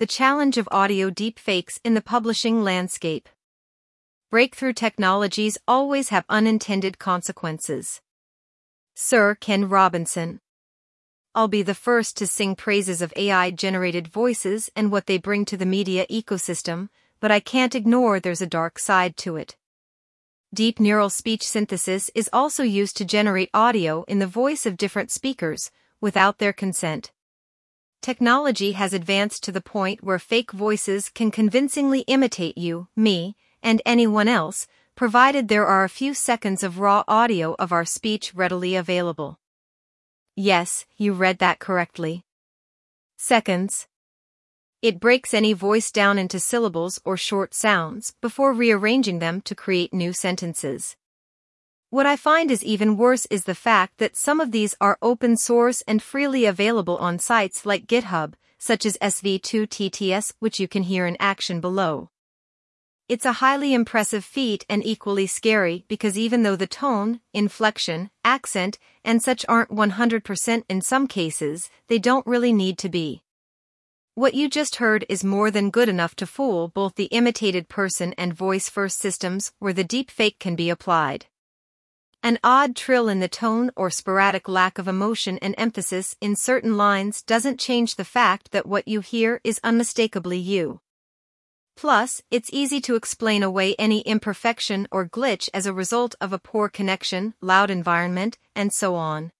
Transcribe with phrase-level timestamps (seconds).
[0.00, 3.28] The challenge of audio deepfakes in the publishing landscape.
[4.30, 8.00] Breakthrough technologies always have unintended consequences.
[8.94, 10.38] Sir Ken Robinson.
[11.34, 15.44] I'll be the first to sing praises of AI generated voices and what they bring
[15.46, 19.56] to the media ecosystem, but I can't ignore there's a dark side to it.
[20.54, 25.10] Deep neural speech synthesis is also used to generate audio in the voice of different
[25.10, 27.10] speakers, without their consent.
[28.00, 33.82] Technology has advanced to the point where fake voices can convincingly imitate you, me, and
[33.84, 38.76] anyone else, provided there are a few seconds of raw audio of our speech readily
[38.76, 39.38] available.
[40.34, 42.24] Yes, you read that correctly.
[43.16, 43.88] Seconds.
[44.80, 49.92] It breaks any voice down into syllables or short sounds before rearranging them to create
[49.92, 50.96] new sentences.
[51.90, 55.38] What I find is even worse is the fact that some of these are open
[55.38, 61.06] source and freely available on sites like GitHub, such as SV2TTS, which you can hear
[61.06, 62.10] in action below.
[63.08, 68.78] It's a highly impressive feat and equally scary because even though the tone, inflection, accent,
[69.02, 73.22] and such aren't 100% in some cases, they don't really need to be.
[74.14, 78.12] What you just heard is more than good enough to fool both the imitated person
[78.18, 81.24] and voice first systems where the deepfake can be applied.
[82.22, 86.76] An odd trill in the tone or sporadic lack of emotion and emphasis in certain
[86.76, 90.80] lines doesn't change the fact that what you hear is unmistakably you.
[91.76, 96.38] Plus, it's easy to explain away any imperfection or glitch as a result of a
[96.38, 99.30] poor connection, loud environment, and so on.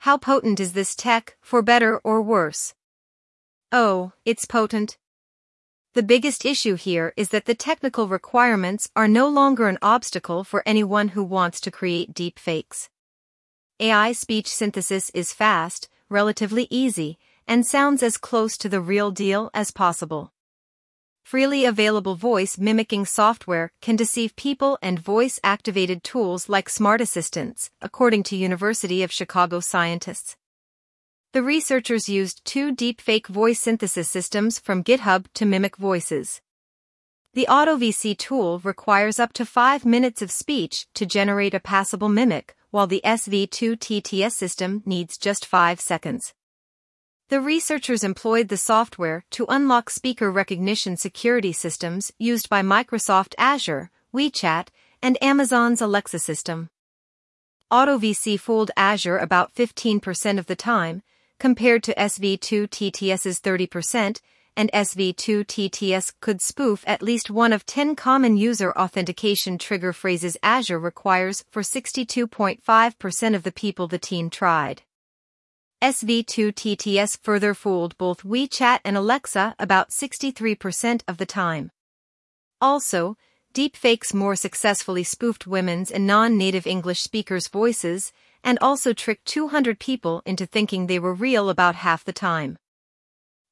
[0.00, 2.74] How potent is this tech, for better or worse?
[3.70, 4.98] Oh, it's potent.
[5.96, 10.62] The biggest issue here is that the technical requirements are no longer an obstacle for
[10.66, 12.90] anyone who wants to create deep fakes.
[13.80, 17.16] AI speech synthesis is fast, relatively easy,
[17.48, 20.34] and sounds as close to the real deal as possible.
[21.24, 27.70] Freely available voice mimicking software can deceive people and voice activated tools like smart assistants,
[27.80, 30.36] according to University of Chicago scientists.
[31.32, 36.40] The researchers used two deepfake voice synthesis systems from GitHub to mimic voices.
[37.34, 42.56] The AutoVC tool requires up to 5 minutes of speech to generate a passable mimic,
[42.70, 46.32] while the SV2 TTS system needs just 5 seconds.
[47.28, 53.90] The researchers employed the software to unlock speaker recognition security systems used by Microsoft Azure,
[54.14, 54.68] WeChat,
[55.02, 56.70] and Amazon's Alexa system.
[57.70, 61.02] AutoVC fooled Azure about 15% of the time,
[61.38, 64.20] compared to SV2 TTS's 30%,
[64.56, 70.36] and SV2 TTS could spoof at least one of 10 common user authentication trigger phrases
[70.42, 74.82] Azure requires for 62.5% of the people the team tried.
[75.82, 81.70] SV2 TTS further fooled both WeChat and Alexa about 63% of the time.
[82.62, 83.18] Also,
[83.56, 88.12] deepfakes more successfully spoofed women's and non-native English speakers' voices
[88.44, 92.58] and also tricked 200 people into thinking they were real about half the time.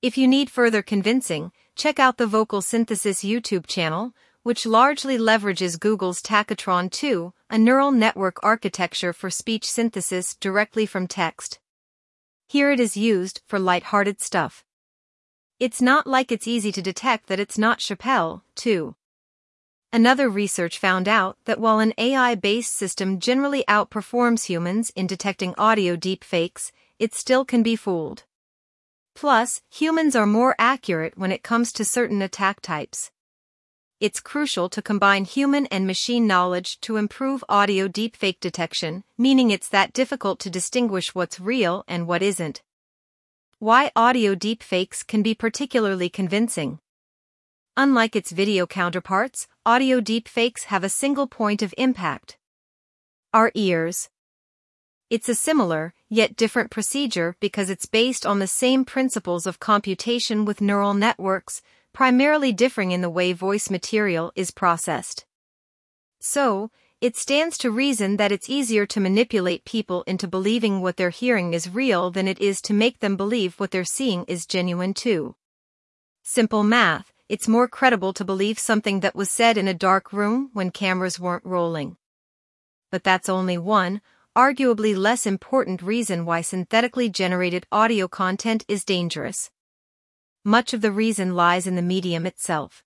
[0.03, 5.81] If you need further convincing, check out the Vocal Synthesis YouTube channel, which largely leverages
[5.81, 11.61] Google's Tacotron 2, a neural network architecture for speech synthesis directly from text.
[12.47, 14.67] Here it is used for light-hearted stuff.
[15.59, 18.97] It's not like it's easy to detect that it's not Chappelle, too.
[19.95, 25.95] Another research found out that while an AI-based system generally outperforms humans in detecting audio
[25.95, 28.25] deepfakes, it still can be fooled.
[29.15, 33.13] Plus, humans are more accurate when it comes to certain attack types.
[34.01, 39.69] It's crucial to combine human and machine knowledge to improve audio deepfake detection, meaning it's
[39.69, 42.65] that difficult to distinguish what's real and what isn't.
[43.61, 46.81] Why audio deepfakes can be particularly convincing.
[47.77, 52.39] Unlike its video counterparts, audio deepfakes have a single point of impact.
[53.33, 54.11] Our ears.
[55.11, 60.45] It's a similar, yet different procedure because it's based on the same principles of computation
[60.45, 61.63] with neural networks,
[61.93, 65.27] primarily differing in the way voice material is processed.
[66.21, 66.71] So,
[67.01, 71.53] it stands to reason that it's easier to manipulate people into believing what they're hearing
[71.55, 75.35] is real than it is to make them believe what they're seeing is genuine too.
[76.23, 80.51] Simple math, it's more credible to believe something that was said in a dark room
[80.53, 81.97] when cameras weren't rolling.
[82.91, 84.03] But that's only one,
[84.37, 89.51] arguably less important reason why synthetically generated audio content is dangerous.
[90.45, 92.85] Much of the reason lies in the medium itself.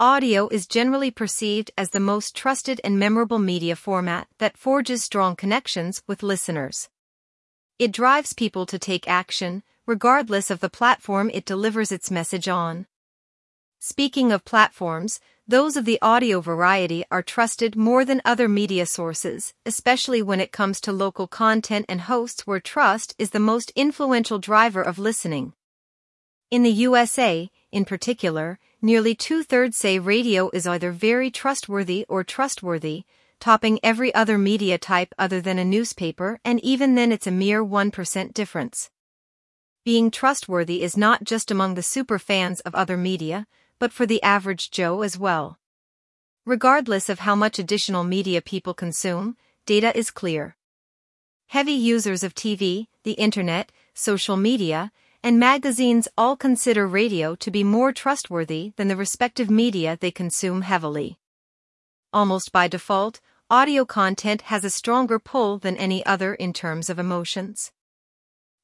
[0.00, 5.36] Audio is generally perceived as the most trusted and memorable media format that forges strong
[5.36, 6.88] connections with listeners.
[7.78, 12.86] It drives people to take action, regardless of the platform it delivers its message on.
[13.86, 19.52] Speaking of platforms, those of the audio variety are trusted more than other media sources,
[19.66, 24.38] especially when it comes to local content and hosts where trust is the most influential
[24.38, 25.52] driver of listening.
[26.50, 32.24] In the USA, in particular, nearly two thirds say radio is either very trustworthy or
[32.24, 33.04] trustworthy,
[33.38, 37.62] topping every other media type other than a newspaper, and even then it's a mere
[37.62, 38.90] 1% difference.
[39.84, 43.46] Being trustworthy is not just among the super fans of other media,
[43.84, 45.58] but for the average Joe as well.
[46.46, 49.36] Regardless of how much additional media people consume,
[49.66, 50.56] data is clear.
[51.48, 54.90] Heavy users of TV, the internet, social media,
[55.22, 60.62] and magazines all consider radio to be more trustworthy than the respective media they consume
[60.62, 61.18] heavily.
[62.10, 63.20] Almost by default,
[63.50, 67.70] audio content has a stronger pull than any other in terms of emotions.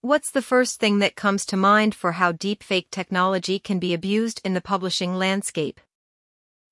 [0.02, 4.40] What's the first thing that comes to mind for how deepfake technology can be abused
[4.46, 5.78] in the publishing landscape?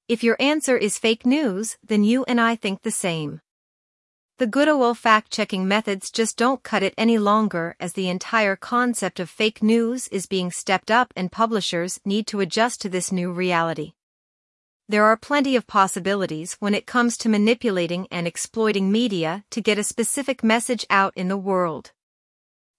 [0.08, 3.42] If your answer is fake news, then you and I think the same.
[4.38, 8.56] The good old fact checking methods just don't cut it any longer as the entire
[8.56, 13.12] concept of fake news is being stepped up and publishers need to adjust to this
[13.12, 13.92] new reality.
[14.88, 19.76] There are plenty of possibilities when it comes to manipulating and exploiting media to get
[19.76, 21.92] a specific message out in the world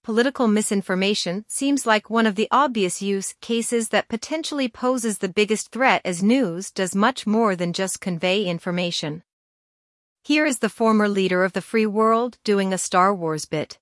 [0.10, 5.72] political misinformation seems like one of the obvious use cases that potentially poses the biggest
[5.72, 9.22] threat as news does much more than just convey information.
[10.24, 13.78] Here is the former leader of the free world doing a Star Wars bit.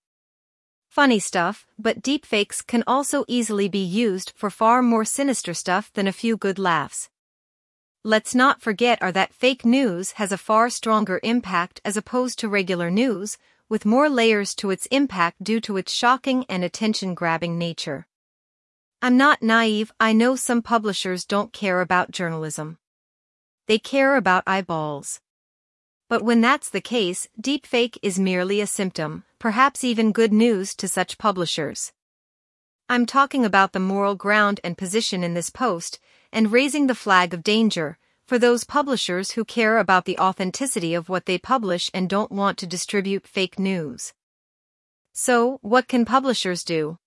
[0.90, 6.08] Funny stuff, but deepfakes can also easily be used for far more sinister stuff than
[6.08, 7.10] a few good laughs.
[8.04, 12.50] Let's not forget our that fake news has a far stronger impact as opposed to
[12.50, 13.38] regular news,
[13.70, 18.08] with more layers to its impact due to its shocking and attention grabbing nature.
[19.02, 22.78] I'm not naive, I know some publishers don't care about journalism.
[23.68, 25.20] They care about eyeballs.
[26.10, 30.88] But when that's the case, deepfake is merely a symptom, perhaps even good news to
[30.88, 31.92] such publishers.
[32.90, 36.00] I'm talking about the moral ground and position in this post,
[36.32, 37.98] and raising the flag of danger,
[38.28, 42.58] for those publishers who care about the authenticity of what they publish and don't want
[42.58, 44.14] to distribute fake news.
[45.14, 46.98] So, what can publishers do?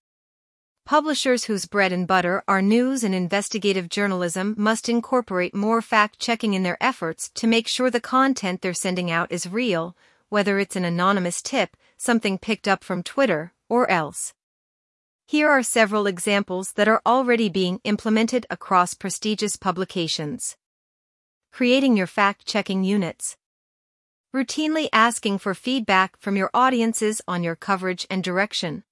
[0.86, 6.54] Publishers whose bread and butter are news and investigative journalism must incorporate more fact checking
[6.54, 9.94] in their efforts to make sure the content they're sending out is real,
[10.30, 14.32] whether it's an anonymous tip, something picked up from Twitter, or else.
[15.26, 20.56] Here are several examples that are already being implemented across prestigious publications
[21.52, 23.36] creating your fact-checking units.
[24.34, 28.84] Routinely asking for feedback from your audiences on your coverage and direction.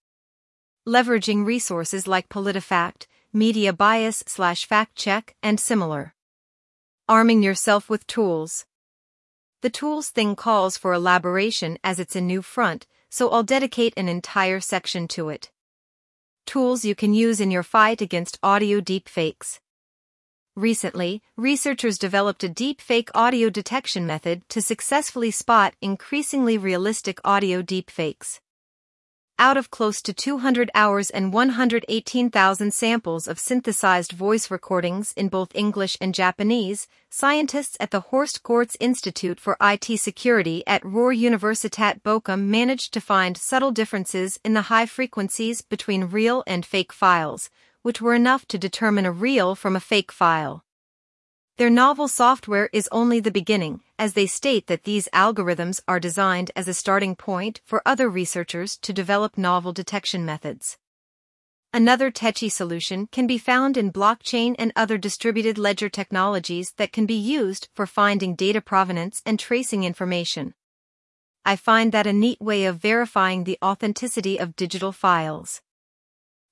[0.86, 6.14] Leveraging resources like PolitiFact, Media Bias slash Fact Check, and similar.
[7.08, 8.66] Arming yourself with tools.
[9.60, 14.08] The tools thing calls for elaboration as it's a new front, so I'll dedicate an
[14.08, 15.50] entire section to it.
[16.46, 19.60] Tools you can use in your fight against audio deepfakes.
[20.58, 28.40] Recently, researchers developed a deepfake audio detection method to successfully spot increasingly realistic audio deepfakes.
[29.38, 35.54] Out of close to 200 hours and 118,000 samples of synthesized voice recordings in both
[35.54, 42.46] English and Japanese, scientists at the Horst Goertz Institute for IT Security at Ruhr-Universität Bochum
[42.46, 47.48] managed to find subtle differences in the high frequencies between real and fake files,
[47.88, 50.62] which were enough to determine a real from a fake file.
[51.56, 56.50] Their novel software is only the beginning, as they state that these algorithms are designed
[56.54, 60.76] as a starting point for other researchers to develop novel detection methods.
[61.72, 67.06] Another tetchy solution can be found in blockchain and other distributed ledger technologies that can
[67.06, 70.52] be used for finding data provenance and tracing information.
[71.42, 75.62] I find that a neat way of verifying the authenticity of digital files.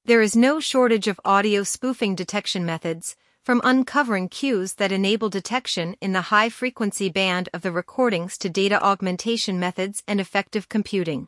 [0.07, 5.97] There is no shortage of audio spoofing detection methods, from uncovering cues that enable detection
[6.01, 11.27] in the high frequency band of the recordings to data augmentation methods and effective computing.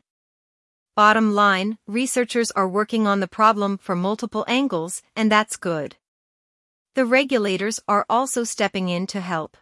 [0.95, 5.97] Bottom line, researchers are working on the problem from multiple angles, and that's good.
[6.95, 9.57] The regulators are also stepping in to help.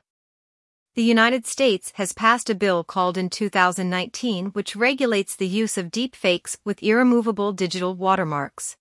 [0.94, 5.90] The United States has passed a bill called in 2019 which regulates the use of
[5.90, 8.76] deepfakes with irremovable digital watermarks.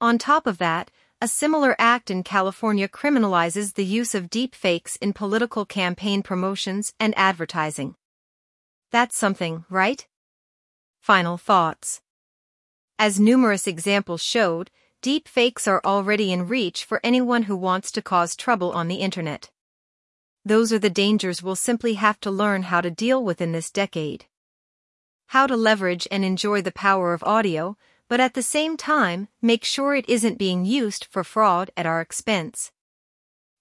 [0.00, 0.90] On top of that,
[1.22, 7.14] a similar act in California criminalizes the use of deepfakes in political campaign promotions and
[7.16, 7.94] advertising.
[8.92, 10.06] That's something, right?
[11.00, 12.02] Final thoughts.
[12.98, 18.02] As numerous examples showed, deep fakes are already in reach for anyone who wants to
[18.02, 19.50] cause trouble on the internet.
[20.44, 23.70] Those are the dangers we'll simply have to learn how to deal with in this
[23.70, 24.26] decade.
[25.28, 29.64] How to leverage and enjoy the power of audio, but at the same time, make
[29.64, 32.72] sure it isn't being used for fraud at our expense.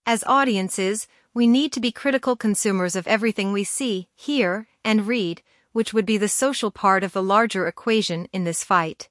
[0.05, 5.41] As audiences, we need to be critical consumers of everything we see, hear, and read,
[5.73, 9.09] which would be the social part of the larger equation in this fight.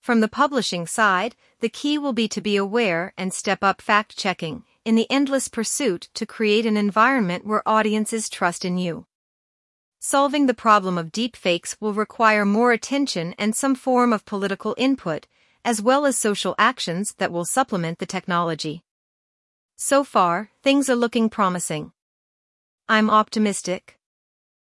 [0.00, 4.18] From the publishing side, the key will be to be aware and step up fact
[4.18, 9.06] checking in the endless pursuit to create an environment where audiences trust in you.
[10.04, 15.28] Solving the problem of deepfakes will require more attention and some form of political input,
[15.64, 18.82] as well as social actions that will supplement the technology.
[19.76, 21.92] So far, things are looking promising.
[22.88, 24.00] I'm optimistic.